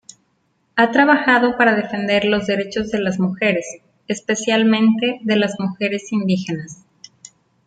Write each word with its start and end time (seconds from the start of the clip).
Ha 0.77 0.89
trabajado 0.89 1.57
para 1.57 1.75
defender 1.75 2.25
los 2.25 2.47
derechos 2.47 2.89
de 2.89 2.97
las 3.01 3.19
mujeres, 3.19 3.67
especialmente 4.07 5.19
de 5.23 5.35
las 5.35 5.59
mujeres 5.59 6.11
indígenas. 6.11 6.79